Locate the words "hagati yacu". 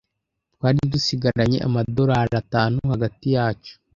2.91-3.73